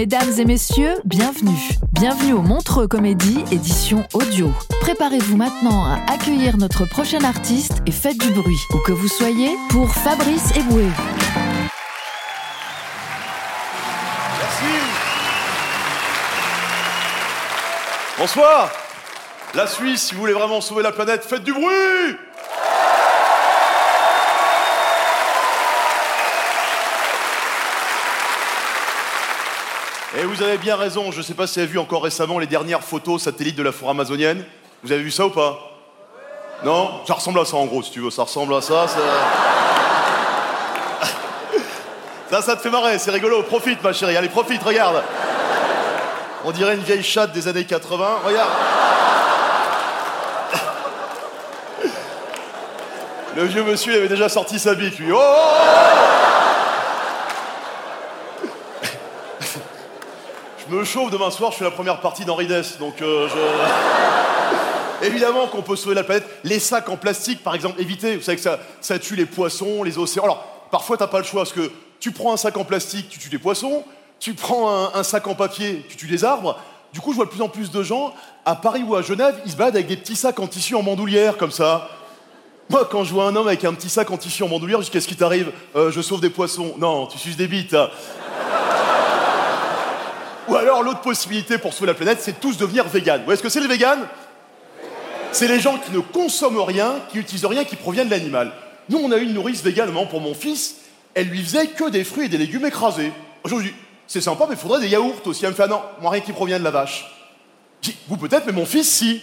Mesdames 0.00 0.32
et 0.38 0.46
messieurs, 0.46 0.94
bienvenue. 1.04 1.76
Bienvenue 1.92 2.32
au 2.32 2.40
Montreux 2.40 2.88
Comédie, 2.88 3.44
édition 3.52 4.02
audio. 4.14 4.50
Préparez-vous 4.80 5.36
maintenant 5.36 5.84
à 5.84 5.98
accueillir 6.10 6.56
notre 6.56 6.86
prochain 6.86 7.22
artiste 7.22 7.82
et 7.84 7.90
faites 7.90 8.16
du 8.16 8.30
bruit, 8.30 8.56
où 8.72 8.78
que 8.78 8.92
vous 8.92 9.08
soyez, 9.08 9.50
pour 9.68 9.92
Fabrice 9.92 10.56
Eboué. 10.56 10.86
Bonsoir 18.16 18.70
La 19.54 19.66
Suisse, 19.66 20.04
si 20.04 20.14
vous 20.14 20.22
voulez 20.22 20.32
vraiment 20.32 20.62
sauver 20.62 20.82
la 20.82 20.92
planète, 20.92 21.26
faites 21.26 21.44
du 21.44 21.52
bruit 21.52 22.16
vous 30.30 30.42
avez 30.42 30.58
bien 30.58 30.76
raison, 30.76 31.10
je 31.10 31.18
ne 31.18 31.22
sais 31.22 31.34
pas 31.34 31.48
si 31.48 31.54
vous 31.54 31.64
avez 31.64 31.72
vu 31.72 31.78
encore 31.78 32.04
récemment 32.04 32.38
les 32.38 32.46
dernières 32.46 32.82
photos 32.82 33.22
satellites 33.22 33.56
de 33.56 33.62
la 33.62 33.72
forêt 33.72 33.90
amazonienne. 33.90 34.44
Vous 34.82 34.92
avez 34.92 35.02
vu 35.02 35.10
ça 35.10 35.26
ou 35.26 35.30
pas? 35.30 35.58
Non? 36.64 37.00
Ça 37.06 37.14
ressemble 37.14 37.40
à 37.40 37.44
ça 37.44 37.56
en 37.56 37.66
gros, 37.66 37.82
si 37.82 37.90
tu 37.90 38.00
veux, 38.00 38.10
ça 38.10 38.22
ressemble 38.22 38.54
à 38.54 38.60
ça. 38.60 38.86
Ça, 42.30 42.42
ça, 42.42 42.54
te 42.54 42.60
fait 42.62 42.70
marrer, 42.70 42.96
c'est 43.00 43.10
rigolo. 43.10 43.42
Profite, 43.42 43.82
ma 43.82 43.92
chérie, 43.92 44.16
allez, 44.16 44.28
profite, 44.28 44.62
regarde. 44.62 45.02
On 46.44 46.52
dirait 46.52 46.76
une 46.76 46.82
vieille 46.82 47.02
chatte 47.02 47.32
des 47.32 47.48
années 47.48 47.64
80. 47.64 48.18
Regarde. 48.24 48.50
Le 53.34 53.42
vieux 53.46 53.64
monsieur 53.64 53.96
avait 53.96 54.06
déjà 54.06 54.28
sorti 54.28 54.60
sa 54.60 54.76
bite, 54.76 55.00
lui. 55.00 55.10
Oh, 55.10 55.18
oh, 55.18 55.24
oh 55.26 56.09
me 60.70 60.84
chauffe 60.84 61.10
demain 61.10 61.30
soir, 61.30 61.52
je 61.52 61.58
fais 61.58 61.64
la 61.64 61.70
première 61.70 62.00
partie 62.00 62.24
d'Henri 62.24 62.46
Dess, 62.46 62.78
donc 62.78 63.02
euh, 63.02 63.28
je... 63.28 65.06
Évidemment 65.06 65.46
qu'on 65.46 65.62
peut 65.62 65.76
sauver 65.76 65.94
la 65.94 66.04
planète. 66.04 66.26
Les 66.44 66.58
sacs 66.58 66.88
en 66.88 66.96
plastique, 66.96 67.42
par 67.42 67.54
exemple, 67.54 67.80
évitez. 67.80 68.16
Vous 68.16 68.22
savez 68.22 68.36
que 68.36 68.42
ça, 68.42 68.58
ça 68.80 68.98
tue 68.98 69.16
les 69.16 69.24
poissons, 69.24 69.82
les 69.82 69.96
océans. 69.96 70.24
Alors, 70.24 70.44
parfois, 70.70 70.96
t'as 70.98 71.06
pas 71.06 71.18
le 71.18 71.24
choix, 71.24 71.42
parce 71.42 71.54
que 71.54 71.70
tu 72.00 72.12
prends 72.12 72.34
un 72.34 72.36
sac 72.36 72.56
en 72.56 72.64
plastique, 72.64 73.08
tu 73.08 73.18
tues 73.18 73.30
des 73.30 73.38
poissons. 73.38 73.84
Tu 74.18 74.34
prends 74.34 74.94
un, 74.94 75.02
sac 75.02 75.26
en 75.26 75.34
papier, 75.34 75.86
tu 75.88 75.96
tues 75.96 76.06
des 76.06 76.24
arbres. 76.24 76.58
Du 76.92 77.00
coup, 77.00 77.12
je 77.12 77.16
vois 77.16 77.24
de 77.24 77.30
plus 77.30 77.40
en 77.40 77.48
plus 77.48 77.70
de 77.70 77.82
gens, 77.82 78.12
à 78.44 78.54
Paris 78.54 78.82
ou 78.86 78.94
à 78.94 79.00
Genève, 79.00 79.40
ils 79.46 79.52
se 79.52 79.56
baladent 79.56 79.76
avec 79.76 79.86
des 79.86 79.96
petits 79.96 80.16
sacs 80.16 80.38
en 80.38 80.46
tissu 80.46 80.74
en 80.74 80.82
bandoulière, 80.82 81.38
comme 81.38 81.52
ça. 81.52 81.88
Moi, 82.68 82.86
quand 82.90 83.02
je 83.02 83.14
vois 83.14 83.24
un 83.24 83.34
homme 83.34 83.48
avec 83.48 83.64
un 83.64 83.72
petit 83.72 83.88
sac 83.88 84.10
en 84.10 84.18
tissu 84.18 84.42
en 84.42 84.48
bandoulière, 84.48 84.80
je 84.80 84.84
dis 84.84 84.90
Qu'est-ce 84.90 85.08
qui 85.08 85.16
t'arrive? 85.16 85.50
Euh, 85.74 85.90
Je 85.90 86.02
sauve 86.02 86.20
des 86.20 86.28
poissons. 86.28 86.74
Non, 86.78 87.06
tu 87.06 87.16
suces 87.16 87.36
des 87.36 87.48
bites. 87.48 87.74
Ou 90.48 90.56
alors, 90.56 90.82
l'autre 90.82 91.00
possibilité 91.00 91.58
pour 91.58 91.72
sauver 91.72 91.88
la 91.88 91.94
planète, 91.94 92.18
c'est 92.20 92.40
tous 92.40 92.56
devenir 92.56 92.86
vegan. 92.88 93.18
Vous 93.18 93.24
voyez 93.26 93.38
ce 93.38 93.42
que 93.42 93.48
c'est 93.48 93.60
les 93.60 93.68
véganes? 93.68 94.06
C'est 95.32 95.46
les 95.46 95.60
gens 95.60 95.78
qui 95.78 95.92
ne 95.92 96.00
consomment 96.00 96.62
rien, 96.62 96.94
qui 97.10 97.18
n'utilisent 97.18 97.44
rien 97.44 97.64
qui 97.64 97.76
provient 97.76 98.04
de 98.04 98.10
l'animal. 98.10 98.52
Nous, 98.88 98.98
on 98.98 99.12
a 99.12 99.16
eu 99.18 99.22
une 99.22 99.34
nourrice 99.34 99.62
végane 99.62 99.92
pour 100.08 100.20
mon 100.20 100.34
fils. 100.34 100.76
Elle 101.14 101.28
lui 101.28 101.42
faisait 101.42 101.68
que 101.68 101.88
des 101.88 102.04
fruits 102.04 102.26
et 102.26 102.28
des 102.28 102.38
légumes 102.38 102.66
écrasés. 102.66 103.12
Dis 103.44 103.74
C'est 104.06 104.20
sympa, 104.20 104.46
mais 104.48 104.56
il 104.56 104.60
faudrait 104.60 104.80
des 104.80 104.88
yaourts 104.88 105.20
aussi. 105.26 105.44
Elle 105.44 105.52
me 105.52 105.54
fait 105.56 105.62
Ah 105.64 105.68
non, 105.68 105.82
moi 106.00 106.10
rien 106.10 106.20
qui 106.20 106.32
provient 106.32 106.58
de 106.58 106.64
la 106.64 106.70
vache. 106.70 107.08
Je 107.82 107.90
dis, 107.90 107.96
Vous 108.08 108.16
peut-être, 108.16 108.46
mais 108.46 108.52
mon 108.52 108.66
fils, 108.66 108.88
si. 108.88 109.22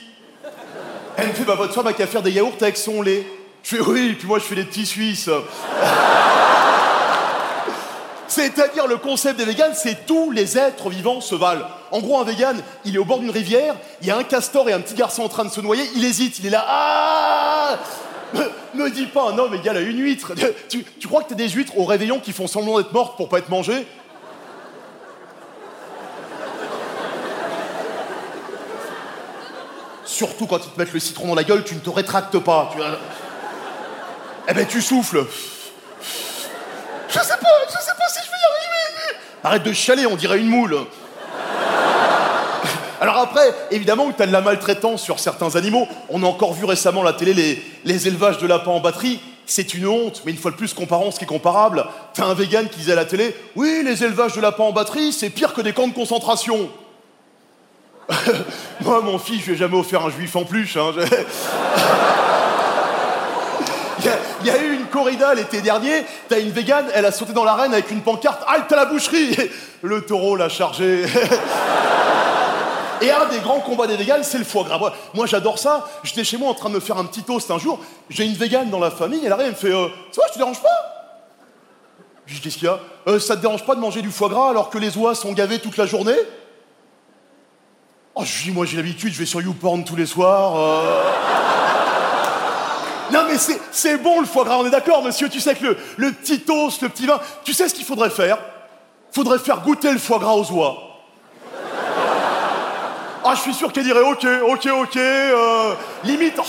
Elle 1.18 1.28
me 1.28 1.34
fait 1.34 1.44
Bah, 1.44 1.56
votre 1.56 1.74
femme 1.74 1.88
a 1.88 1.94
qu'à 1.94 2.08
faire 2.08 2.22
des 2.22 2.32
yaourts 2.32 2.56
avec 2.62 2.78
son 2.78 3.02
lait. 3.02 3.26
Je 3.64 3.76
fais 3.76 3.82
Oui, 3.82 4.16
puis 4.18 4.28
moi, 4.28 4.40
je 4.40 4.46
fais 4.46 4.56
des 4.56 4.64
petits 4.64 4.86
Suisses. 4.86 5.30
C'est-à-dire 8.38 8.86
le 8.86 8.98
concept 8.98 9.40
des 9.40 9.46
véganes, 9.46 9.74
c'est 9.74 10.06
tous 10.06 10.30
les 10.30 10.60
êtres 10.60 10.92
vivants 10.92 11.22
se 11.22 11.34
valent. 11.34 11.66
En 11.90 12.02
gros, 12.02 12.20
un 12.20 12.24
vegan, 12.24 12.62
il 12.86 12.94
est 12.94 13.00
au 13.00 13.04
bord 13.04 13.18
d'une 13.18 13.32
rivière, 13.32 13.74
il 14.00 14.08
y 14.08 14.12
a 14.12 14.16
un 14.16 14.24
castor 14.24 14.70
et 14.70 14.74
un 14.74 14.80
petit 14.80 14.94
garçon 14.94 15.24
en 15.24 15.28
train 15.28 15.44
de 15.44 15.50
se 15.50 15.60
noyer, 15.60 15.84
il 15.96 16.06
hésite, 16.06 16.38
il 16.38 16.46
est 16.46 16.52
là. 16.52 16.64
Ah 16.68 17.80
me, 18.36 18.84
me 18.84 18.92
dis 18.92 19.08
pas 19.08 19.32
un 19.32 19.40
homme 19.40 19.56
égal 19.56 19.76
à 19.78 19.80
une 19.80 19.98
huître. 19.98 20.34
Tu, 20.70 20.86
crois 21.08 21.24
que 21.24 21.30
t'as 21.30 21.36
des 21.36 21.50
huîtres 21.50 21.80
au 21.80 21.86
réveillon 21.86 22.20
qui 22.20 22.32
font 22.32 22.46
semblant 22.46 22.78
d'être 22.78 22.94
mortes 22.94 23.18
pour 23.18 23.28
pas 23.28 23.40
être 23.40 23.50
mangées 23.50 23.88
Surtout 30.06 30.46
quand 30.46 30.60
ils 30.60 30.72
te 30.72 30.80
mettent 30.80 30.94
le 30.94 31.00
citron 31.00 31.30
dans 31.30 31.36
la 31.36 31.44
gueule, 31.44 31.64
tu 31.64 31.74
ne 31.74 31.80
te 31.80 31.90
rétractes 31.90 32.38
pas. 32.38 32.70
Eh 34.48 34.54
ben 34.54 34.68
tu 34.68 34.80
souffles. 34.80 35.26
Je 37.10 37.20
sais 37.20 37.38
pas, 37.38 37.50
je 37.68 37.84
sais 37.84 37.96
pas 37.98 38.08
si 38.10 38.20
je 38.20 38.30
vais 38.30 38.38
y 38.38 38.46
arriver. 38.52 39.20
Arrête 39.48 39.64
de 39.64 39.72
chialer, 39.72 40.06
on 40.06 40.18
dirait 40.18 40.42
une 40.42 40.50
moule. 40.50 40.76
Alors 43.00 43.16
après, 43.16 43.54
évidemment, 43.72 44.12
tu 44.12 44.22
as 44.22 44.28
de 44.28 44.32
la 44.34 44.42
maltraitance 44.42 45.02
sur 45.02 45.20
certains 45.20 45.56
animaux. 45.56 45.88
On 46.10 46.22
a 46.22 46.26
encore 46.26 46.54
vu 46.54 46.66
récemment 46.66 47.02
la 47.02 47.14
télé 47.14 47.34
les, 47.34 47.64
les 47.86 48.08
élevages 48.10 48.40
de 48.40 48.46
lapins 48.46 48.72
en 48.72 48.82
batterie. 48.82 49.22
C'est 49.46 49.74
une 49.74 49.88
honte, 49.88 50.22
mais 50.26 50.34
une 50.34 50.38
fois 50.38 50.52
de 50.52 50.58
plus, 50.58 50.74
comparons 50.74 51.12
ce 51.12 51.20
qui 51.20 51.24
est 51.24 51.28
comparable. 51.28 51.86
T'as 52.14 52.26
un 52.26 52.34
vegan 52.34 52.68
qui 52.68 52.80
disait 52.80 52.92
à 52.92 52.96
la 52.96 53.06
télé 53.06 53.34
Oui, 53.56 53.84
les 53.86 54.04
élevages 54.04 54.34
de 54.34 54.42
lapins 54.42 54.66
en 54.66 54.74
batterie, 54.74 55.14
c'est 55.14 55.30
pire 55.30 55.54
que 55.54 55.62
des 55.62 55.72
camps 55.72 55.88
de 55.88 55.94
concentration. 55.94 56.70
Moi, 58.82 59.00
mon 59.02 59.18
fils, 59.18 59.40
je 59.40 59.46
lui 59.46 59.54
ai 59.54 59.58
jamais 59.58 59.78
offert 59.78 60.04
un 60.04 60.10
juif 60.10 60.36
en 60.36 60.44
plus. 60.44 60.76
hein. 60.76 60.92
Il 64.42 64.48
y, 64.48 64.50
a, 64.50 64.62
eu 64.62 64.74
une 64.74 64.86
corrida 64.86 65.34
l'été 65.34 65.62
dernier, 65.62 66.06
t'as 66.30 66.40
une 66.40 66.52
végane, 66.52 66.86
elle 66.94 67.06
a 67.06 67.12
sauté 67.12 67.34
dans 67.34 67.44
l'arène 67.44 67.74
avec 67.74 67.92
une 67.92 68.02
pancarte 68.02 68.44
Halte 68.48 68.72
à 68.72 68.76
la 68.76 68.86
boucherie 68.86 69.36
Le 69.82 70.02
taureau 70.06 70.36
l'a 70.36 70.50
chargé. 70.50 71.06
Et 73.02 73.12
un 73.12 73.26
des 73.28 73.40
grands 73.40 73.60
combats 73.60 73.86
des 73.86 73.96
véganes, 73.96 74.24
c'est 74.24 74.40
le 74.40 74.44
foie 74.44 74.64
gras. 74.64 74.92
Moi, 75.14 75.28
j'adore 75.28 75.60
ça. 75.60 75.88
J'étais 76.04 76.24
chez 76.24 76.38
moi 76.38 76.50
en 76.50 76.56
train 76.56 76.70
de 76.70 76.74
me 76.76 76.80
faire 76.80 76.98
un 76.98 77.06
petit 77.06 77.22
toast 77.22 77.52
un 77.52 77.60
jour. 77.60 77.80
J'ai 78.10 78.26
une 78.26 78.34
végane 78.34 78.72
dans 78.72 78.80
la 78.80 78.90
famille, 78.90 79.22
elle 79.24 79.32
arrive, 79.32 79.46
elle 79.46 79.52
me 79.52 79.58
fait 79.58 79.72
euh, 79.72 79.88
Ça 80.12 80.24
je 80.30 80.34
te 80.34 80.38
dérange 80.40 80.62
pas? 80.62 80.70
Je 82.26 82.34
dis 82.36 82.42
Qu'est-ce 82.42 82.58
qu'il 82.58 82.66
y 82.66 82.72
a? 82.72 82.80
Euh, 83.08 83.20
Ça 83.20 83.36
te 83.36 83.42
dérange 83.42 83.66
pas 83.66 83.76
de 83.76 83.80
manger 83.80 84.02
du 84.02 84.10
foie 84.10 84.30
gras 84.30 84.50
alors 84.50 84.70
que 84.72 84.80
les 84.80 84.98
oies 84.98 85.14
sont 85.14 85.34
gavées 85.34 85.60
toute 85.60 85.78
la 85.78 85.86
journée? 85.86 86.18
Oh, 88.16 88.24
je 88.26 88.44
dis 88.44 88.52
Moi, 88.52 88.66
j'ai 88.66 88.78
l'habitude, 88.78 89.14
je 89.14 89.20
vais 89.20 89.26
sur 89.26 89.42
YouPorn 89.42 89.84
tous 89.84 89.96
les 89.96 90.08
soirs. 90.08 90.56
euh. 90.58 91.47
Mais 93.30 93.38
c'est, 93.72 93.98
bon 93.98 94.22
le 94.22 94.26
foie 94.26 94.44
gras, 94.44 94.58
on 94.58 94.66
est 94.66 94.70
d'accord 94.70 95.04
monsieur, 95.04 95.30
tu 95.30 95.40
sais 95.40 95.56
que 95.56 95.66
le, 95.66 95.78
le 95.98 96.12
petit 96.12 96.42
toast, 96.42 96.82
le 96.82 96.90
petit 96.90 97.06
vin, 97.06 97.20
tu 97.44 97.54
sais 97.54 97.68
ce 97.70 97.74
qu'il 97.74 97.86
faudrait 97.86 98.10
faire? 98.10 98.38
Faudrait 99.12 99.40
faire 99.40 99.62
goûter 99.62 99.92
le 99.92 100.00
foie 100.00 100.20
gras 100.20 100.34
aux 100.34 100.52
oies. 100.52 100.78
Ah 103.24 103.34
je 103.36 103.42
suis 103.42 103.54
sûr 103.54 103.74
qu'elle 103.74 103.84
dirait 103.84 104.02
ok, 104.02 104.26
ok, 104.48 104.68
ok, 104.82 104.98
euh, 104.98 105.74
limite... 106.04 106.40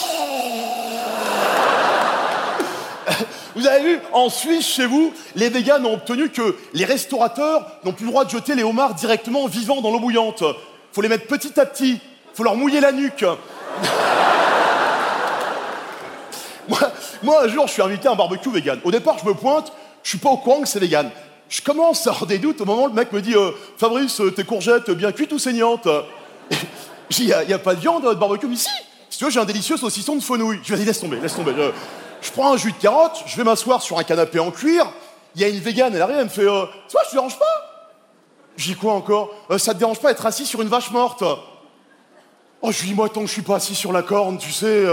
Vous 3.56 3.66
avez 3.66 3.82
vu, 3.82 3.98
en 4.12 4.28
Suisse, 4.28 4.68
chez 4.68 4.86
vous, 4.86 5.12
les 5.34 5.48
véganes 5.48 5.84
ont 5.84 5.94
obtenu 5.94 6.28
que 6.28 6.54
les 6.74 6.84
restaurateurs 6.84 7.66
n'ont 7.84 7.92
plus 7.92 8.04
le 8.04 8.12
droit 8.12 8.24
de 8.24 8.30
jeter 8.30 8.54
les 8.54 8.62
homards 8.62 8.94
directement 8.94 9.48
vivants 9.48 9.80
dans 9.80 9.90
l'eau 9.90 9.98
bouillante. 9.98 10.44
Faut 10.92 11.00
les 11.00 11.08
mettre 11.08 11.26
petit 11.26 11.58
à 11.58 11.66
petit, 11.66 12.00
faut 12.34 12.44
leur 12.44 12.54
mouiller 12.54 12.78
la 12.78 12.92
nuque. 12.92 13.24
Moi, 17.22 17.44
un 17.44 17.48
jour, 17.48 17.66
je 17.66 17.72
suis 17.72 17.82
invité 17.82 18.08
à 18.08 18.12
un 18.12 18.14
barbecue 18.14 18.50
vegan. 18.50 18.80
Au 18.84 18.90
départ, 18.90 19.16
je 19.18 19.28
me 19.28 19.34
pointe, 19.34 19.72
je 20.02 20.10
suis 20.10 20.18
pas 20.18 20.30
au 20.30 20.36
courant 20.36 20.60
que 20.60 20.68
c'est 20.68 20.78
vegan. 20.78 21.10
Je 21.48 21.62
commence 21.62 22.06
à 22.06 22.10
avoir 22.10 22.26
des 22.26 22.38
doutes 22.38 22.60
au 22.60 22.64
moment 22.64 22.84
où 22.84 22.88
le 22.88 22.92
mec 22.92 23.12
me 23.12 23.20
dit 23.20 23.34
euh, 23.34 23.50
Fabrice, 23.78 24.20
euh, 24.20 24.30
tes 24.30 24.44
courgettes 24.44 24.90
bien 24.90 25.12
cuites 25.12 25.32
ou 25.32 25.38
saignantes 25.38 25.88
J'ai 27.10 27.24
dit, 27.24 27.32
il 27.40 27.46
n'y 27.46 27.54
a, 27.54 27.58
pas 27.58 27.74
de 27.74 27.80
viande 27.80 28.02
dans 28.02 28.08
votre 28.08 28.20
barbecue 28.20 28.46
Mais 28.46 28.56
si 28.56 28.68
Si 29.08 29.18
tu 29.18 29.24
veux, 29.24 29.30
j'ai 29.30 29.40
un 29.40 29.44
délicieux 29.44 29.76
saucisson 29.76 30.14
de 30.16 30.22
fenouil. 30.22 30.60
Je 30.62 30.68
lui 30.68 30.74
ai 30.74 30.78
dit, 30.78 30.84
laisse 30.84 31.00
tomber, 31.00 31.18
laisse 31.18 31.34
tomber. 31.34 31.52
Je, 31.56 31.70
je 32.20 32.32
prends 32.32 32.52
un 32.52 32.56
jus 32.56 32.72
de 32.72 32.76
carotte, 32.76 33.22
je 33.26 33.36
vais 33.36 33.44
m'asseoir 33.44 33.82
sur 33.82 33.98
un 33.98 34.04
canapé 34.04 34.38
en 34.38 34.50
cuir. 34.50 34.86
Il 35.34 35.42
y 35.42 35.44
a 35.44 35.48
une 35.48 35.58
végane, 35.58 35.94
elle 35.94 36.02
arrive, 36.02 36.16
elle 36.18 36.24
me 36.24 36.30
fait 36.30 36.42
euh, 36.42 36.66
Ça, 36.88 37.00
je 37.04 37.10
te 37.10 37.14
dérange 37.14 37.38
pas 37.38 37.44
dis 38.56 38.74
quoi 38.74 38.94
encore 38.94 39.30
Euh, 39.50 39.58
Ça 39.58 39.72
te 39.72 39.78
dérange 39.78 40.00
pas 40.00 40.08
d'être 40.08 40.26
assis 40.26 40.46
sur 40.46 40.60
une 40.62 40.68
vache 40.68 40.90
morte 40.90 41.22
Oh, 42.60 42.72
je 42.72 42.80
lui 42.80 42.88
dis, 42.88 42.94
moi, 42.94 43.08
tant 43.08 43.20
que 43.20 43.26
je 43.26 43.32
suis 43.32 43.42
pas 43.42 43.56
assis 43.56 43.76
sur 43.76 43.92
la 43.92 44.02
corne, 44.02 44.36
tu 44.36 44.50
sais. 44.50 44.84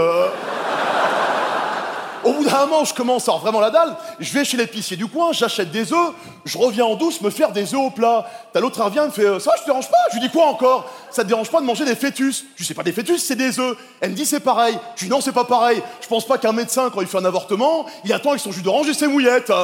Au 2.26 2.32
bout 2.32 2.44
d'un 2.44 2.66
moment, 2.66 2.84
je 2.84 2.92
commence 2.92 3.28
à 3.28 3.30
avoir 3.30 3.42
vraiment 3.44 3.60
la 3.60 3.70
dalle. 3.70 3.96
Je 4.18 4.32
vais 4.32 4.44
chez 4.44 4.56
l'épicier 4.56 4.96
du 4.96 5.06
coin, 5.06 5.32
j'achète 5.32 5.70
des 5.70 5.92
œufs, 5.92 6.12
je 6.44 6.58
reviens 6.58 6.84
en 6.84 6.96
douce 6.96 7.20
me 7.20 7.30
faire 7.30 7.52
des 7.52 7.72
œufs 7.72 7.80
au 7.80 7.90
plat. 7.90 8.28
T'as 8.52 8.58
l'autre 8.58 8.74
qui 8.74 8.82
revient, 8.82 9.04
me 9.06 9.10
fait 9.10 9.26
euh, 9.26 9.38
Ça, 9.38 9.52
je 9.56 9.60
te 9.62 9.66
dérange 9.66 9.88
pas? 9.88 9.96
Je 10.10 10.16
lui 10.16 10.22
dis 10.22 10.30
quoi 10.30 10.46
encore? 10.46 10.90
Ça 11.12 11.22
te 11.22 11.28
dérange 11.28 11.52
pas 11.52 11.60
de 11.60 11.66
manger 11.66 11.84
des 11.84 11.94
fœtus? 11.94 12.44
Je 12.56 12.64
C'est 12.64 12.74
pas 12.74 12.82
des 12.82 12.90
fœtus, 12.90 13.22
c'est 13.22 13.36
des 13.36 13.60
œufs. 13.60 13.76
Elle 14.00 14.10
me 14.10 14.16
dit 14.16 14.26
C'est 14.26 14.40
pareil. 14.40 14.76
Je 14.96 15.04
dis 15.04 15.10
Non, 15.10 15.20
c'est 15.20 15.30
pas 15.30 15.44
pareil. 15.44 15.80
Je 16.00 16.08
pense 16.08 16.26
pas 16.26 16.36
qu'un 16.36 16.50
médecin, 16.50 16.90
quand 16.92 17.00
il 17.00 17.06
fait 17.06 17.18
un 17.18 17.24
avortement, 17.24 17.86
il 18.04 18.12
attend 18.12 18.30
avec 18.30 18.40
son 18.40 18.50
jus 18.50 18.62
d'orange 18.62 18.88
et 18.88 18.94
ses 18.94 19.06
mouillettes. 19.06 19.52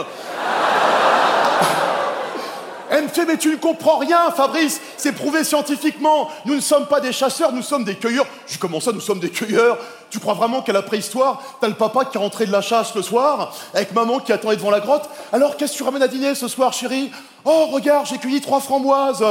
Elle 2.94 3.04
me 3.04 3.08
fait, 3.08 3.24
mais 3.24 3.38
tu 3.38 3.48
ne 3.48 3.56
comprends 3.56 3.96
rien, 3.96 4.30
Fabrice. 4.36 4.78
C'est 4.98 5.12
prouvé 5.12 5.44
scientifiquement. 5.44 6.28
Nous 6.44 6.54
ne 6.54 6.60
sommes 6.60 6.86
pas 6.86 7.00
des 7.00 7.10
chasseurs, 7.10 7.50
nous 7.50 7.62
sommes 7.62 7.84
des 7.84 7.96
cueilleurs. 7.96 8.26
Je 8.46 8.52
dis, 8.52 8.58
comment 8.58 8.80
ça, 8.80 8.92
nous 8.92 9.00
sommes 9.00 9.18
des 9.18 9.30
cueilleurs? 9.30 9.78
Tu 10.12 10.20
crois 10.20 10.34
vraiment 10.34 10.60
qu'à 10.60 10.74
la 10.74 10.82
préhistoire, 10.82 11.40
t'as 11.58 11.68
le 11.68 11.74
papa 11.74 12.04
qui 12.04 12.18
est 12.18 12.20
rentré 12.20 12.44
de 12.44 12.52
la 12.52 12.60
chasse 12.60 12.94
le 12.94 13.00
soir, 13.00 13.54
avec 13.72 13.94
maman 13.94 14.18
qui 14.18 14.30
attendait 14.30 14.56
devant 14.56 14.70
la 14.70 14.80
grotte? 14.80 15.08
Alors, 15.32 15.56
qu'est-ce 15.56 15.72
que 15.72 15.78
tu 15.78 15.82
ramènes 15.84 16.02
à 16.02 16.08
dîner 16.08 16.34
ce 16.34 16.48
soir, 16.48 16.70
chérie? 16.74 17.10
Oh, 17.46 17.68
regarde, 17.72 18.04
j'ai 18.04 18.18
cueilli 18.18 18.42
trois 18.42 18.60
framboises. 18.60 19.24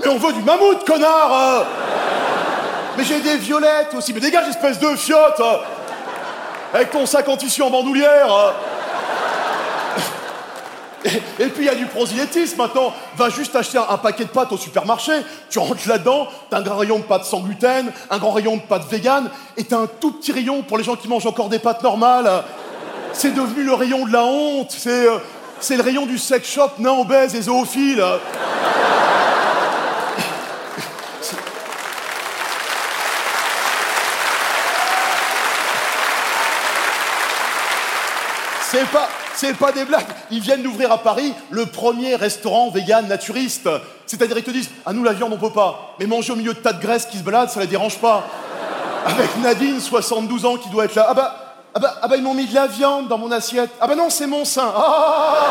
Mais 0.00 0.08
on 0.08 0.18
veut 0.18 0.32
du 0.32 0.42
mammouth, 0.42 0.84
connard 0.84 1.66
Mais 2.98 3.04
j'ai 3.04 3.20
des 3.20 3.36
violettes 3.36 3.94
aussi. 3.96 4.12
Mais 4.12 4.18
dégage, 4.18 4.48
espèce 4.48 4.80
de 4.80 4.88
fiotte 4.96 5.40
Avec 6.74 6.90
ton 6.90 7.06
sac 7.06 7.28
en 7.28 7.36
tissu 7.36 7.62
en 7.62 7.70
bandoulière 7.70 8.54
et, 11.38 11.46
puis 11.46 11.64
il 11.64 11.66
y 11.66 11.68
a 11.68 11.74
du 11.74 11.86
prosélytisme 11.86 12.58
maintenant. 12.58 12.92
Va 13.16 13.30
juste 13.30 13.54
acheter 13.56 13.78
un, 13.78 13.96
paquet 13.98 14.24
de 14.24 14.30
pâtes 14.30 14.52
au 14.52 14.56
supermarché, 14.56 15.12
tu 15.50 15.58
rentres 15.58 15.88
là-dedans, 15.88 16.28
t'as 16.50 16.58
un 16.58 16.62
grand 16.62 16.76
rayon 16.76 16.98
de 16.98 17.04
pâtes 17.04 17.24
sans 17.24 17.40
gluten, 17.40 17.92
un 18.10 18.18
grand 18.18 18.32
rayon 18.32 18.56
de 18.56 18.62
pâtes 18.62 18.88
vegan, 18.90 19.30
et 19.56 19.64
t'as 19.64 19.78
un 19.78 19.86
tout 19.86 20.12
petit 20.12 20.32
rayon 20.32 20.62
pour 20.62 20.78
les 20.78 20.84
gens 20.84 20.96
qui 20.96 21.08
mangent 21.08 21.26
encore 21.26 21.48
des 21.48 21.58
pâtes 21.58 21.82
normales. 21.82 22.30
C'est 23.12 23.34
devenu 23.34 23.64
le 23.64 23.74
rayon 23.74 24.06
de 24.06 24.12
la 24.12 24.24
honte, 24.24 24.74
c'est 24.76 25.06
euh, 25.06 25.18
le 25.70 25.82
rayon 25.82 26.06
du 26.06 26.18
sex 26.18 26.48
shop 26.48 26.72
nain 26.78 26.92
obèse 26.92 27.34
et 27.34 27.42
zoophile. 27.42 28.04
C'est 38.68 38.84
pas, 38.88 39.08
c'est 39.36 39.54
pas 39.54 39.70
des 39.70 39.84
blagues. 39.84 40.06
Ils 40.30 40.40
viennent 40.40 40.62
d'ouvrir 40.62 40.90
à 40.90 40.98
Paris 40.98 41.32
le 41.50 41.66
premier 41.66 42.16
restaurant 42.16 42.70
vegan 42.70 43.06
naturiste. 43.06 43.68
C'est-à-dire, 44.06 44.38
ils 44.38 44.44
te 44.44 44.50
disent 44.50 44.70
Ah, 44.84 44.92
nous, 44.92 45.04
la 45.04 45.12
viande, 45.12 45.32
on 45.32 45.36
peut 45.38 45.50
pas. 45.50 45.94
Mais 46.00 46.06
manger 46.06 46.32
au 46.32 46.36
milieu 46.36 46.54
de 46.54 46.58
tas 46.58 46.72
de 46.72 46.80
graisse 46.80 47.06
qui 47.06 47.18
se 47.18 47.22
baladent, 47.22 47.50
ça 47.50 47.60
les 47.60 47.66
dérange 47.66 47.98
pas. 47.98 48.24
Avec 49.06 49.36
Nadine, 49.38 49.78
72 49.78 50.46
ans, 50.46 50.56
qui 50.56 50.68
doit 50.70 50.86
être 50.86 50.94
là. 50.94 51.06
Ah 51.10 51.14
bah, 51.14 51.36
ah 51.74 51.78
bah, 51.78 51.94
ah 52.02 52.08
bah 52.08 52.16
ils 52.16 52.22
m'ont 52.22 52.34
mis 52.34 52.46
de 52.46 52.54
la 52.54 52.66
viande 52.66 53.08
dans 53.08 53.18
mon 53.18 53.30
assiette. 53.30 53.70
Ah 53.80 53.86
bah 53.86 53.94
non, 53.94 54.08
c'est 54.08 54.26
mon 54.26 54.44
sein. 54.46 54.72
Ah 54.74 55.50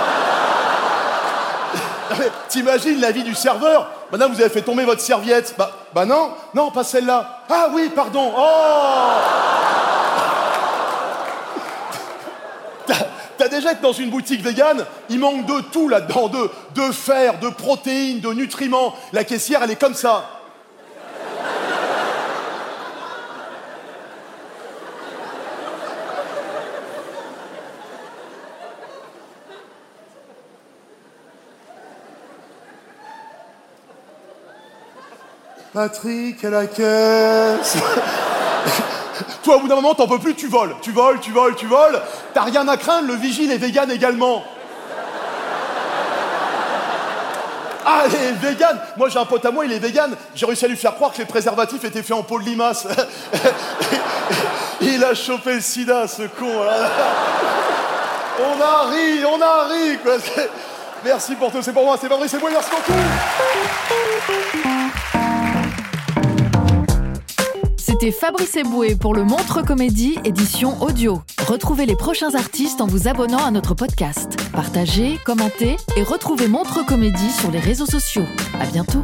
mais 2.20 2.32
T'imagines 2.50 3.00
la 3.00 3.12
vie 3.12 3.24
du 3.24 3.36
serveur? 3.36 3.88
Madame, 4.12 4.34
vous 4.34 4.42
avez 4.42 4.50
fait 4.50 4.62
tomber 4.62 4.84
votre 4.84 5.02
serviette. 5.02 5.54
Bah, 5.58 5.72
bah 5.94 6.06
non, 6.06 6.32
non, 6.54 6.72
pas 6.72 6.84
celle-là. 6.84 7.42
Ah 7.50 7.68
oui, 7.72 7.92
pardon. 7.96 8.34
Oh 8.36 9.55
T'as- 13.38 13.48
déjà 13.48 13.72
été 13.72 13.82
dans 13.82 13.94
une 13.94 14.10
boutique 14.10 14.42
végane, 14.42 14.86
il 15.10 15.20
manque 15.20 15.46
de 15.46 15.62
tout 15.72 15.88
là-dedans, 15.90 16.28
de, 16.28 16.50
de 16.76 16.92
fer, 16.92 17.40
de 17.40 17.50
protéines, 17.50 18.20
de 18.20 18.34
nutriments. 18.34 18.96
La 19.14 19.24
caissière, 19.24 19.62
elle 19.64 19.72
est 19.72 19.80
comme 19.80 19.94
ça. 19.96 20.30
Patrick 35.74 36.44
à 36.46 36.50
la 36.50 36.68
caisse. 36.68 37.78
Toi, 39.44 39.58
au 39.58 39.60
bout 39.60 39.68
d'un 39.68 39.76
moment, 39.76 39.94
t'en 39.94 40.08
peux 40.08 40.20
plus, 40.20 40.36
tu 40.36 40.48
voles. 40.48 40.76
Tu 40.82 40.92
voles, 40.92 41.20
tu 41.20 41.32
voles, 41.32 41.56
tu 41.56 41.68
voles. 41.68 42.02
T'as 42.34 42.44
rien 42.44 42.68
à 42.68 42.78
craindre, 42.78 43.08
le 43.08 43.16
vigile 43.16 43.52
est 43.52 43.58
vegan 43.58 43.90
également. 43.92 44.44
Ah, 47.88 48.06
il 48.10 48.16
est 48.16 48.32
vegan 48.32 48.80
Moi, 48.98 49.10
j'ai 49.10 49.20
un 49.20 49.26
pote 49.26 49.46
à 49.46 49.52
moi, 49.52 49.64
il 49.64 49.72
est 49.72 49.78
vegan. 49.78 50.16
J'ai 50.34 50.48
réussi 50.48 50.66
à 50.66 50.68
lui 50.68 50.76
faire 50.76 50.96
croire 50.96 51.14
que 51.14 51.20
les 51.20 51.26
préservatifs 51.26 51.84
étaient 51.84 52.02
faits 52.02 52.18
en 52.18 52.24
peau 52.24 52.40
de 52.40 52.46
limace. 52.46 52.88
il 54.82 55.04
a 55.04 55.14
chopé 55.14 55.54
le 55.54 55.62
sida, 55.62 56.08
ce 56.08 56.24
con. 56.24 56.48
On 58.40 58.60
a 58.60 58.90
ri, 58.90 59.24
on 59.24 59.40
a 59.40 59.68
ri, 59.68 60.00
Merci 61.04 61.36
pour 61.36 61.52
tout, 61.52 61.62
c'est 61.62 61.74
pour 61.74 61.86
moi, 61.86 61.96
c'est 62.02 62.10
Fabrice, 62.10 62.32
c'est 62.32 62.40
moi, 62.40 62.50
merci 62.52 62.72
beaucoup. 62.72 63.00
Fabrice 68.12 68.56
Eboué 68.56 68.96
pour 68.96 69.14
le 69.14 69.24
Montre 69.24 69.62
Comédie 69.62 70.18
édition 70.26 70.82
audio. 70.82 71.22
Retrouvez 71.48 71.86
les 71.86 71.96
prochains 71.96 72.36
artistes 72.36 72.82
en 72.82 72.88
vous 72.88 73.08
abonnant 73.08 73.44
à 73.44 73.52
notre 73.52 73.74
podcast. 73.74 74.38
Partagez, 74.52 75.18
commentez 75.26 75.78
et 75.98 76.04
retrouvez 76.04 76.48
Montre 76.48 76.86
Comédie 76.86 77.32
sur 77.32 77.52
les 77.52 77.60
réseaux 77.60 77.86
sociaux. 77.86 78.26
À 78.60 78.66
bientôt. 78.66 79.04